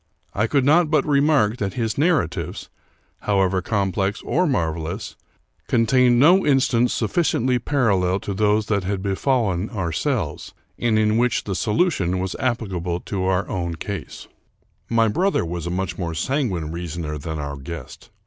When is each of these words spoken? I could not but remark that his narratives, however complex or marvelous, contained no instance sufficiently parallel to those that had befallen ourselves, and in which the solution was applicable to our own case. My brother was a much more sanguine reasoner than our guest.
I 0.33 0.47
could 0.47 0.65
not 0.65 0.89
but 0.89 1.05
remark 1.05 1.57
that 1.57 1.75
his 1.75 1.95
narratives, 1.95 2.69
however 3.19 3.61
complex 3.61 4.19
or 4.23 4.47
marvelous, 4.47 5.15
contained 5.67 6.19
no 6.19 6.43
instance 6.43 6.91
sufficiently 6.91 7.59
parallel 7.59 8.19
to 8.21 8.33
those 8.33 8.65
that 8.65 8.83
had 8.83 9.03
befallen 9.03 9.69
ourselves, 9.69 10.55
and 10.79 10.97
in 10.97 11.17
which 11.19 11.43
the 11.43 11.53
solution 11.53 12.17
was 12.17 12.33
applicable 12.39 13.01
to 13.01 13.25
our 13.25 13.47
own 13.47 13.75
case. 13.75 14.27
My 14.89 15.07
brother 15.07 15.45
was 15.45 15.67
a 15.67 15.69
much 15.69 15.99
more 15.99 16.15
sanguine 16.15 16.71
reasoner 16.71 17.19
than 17.19 17.37
our 17.37 17.57
guest. 17.57 18.09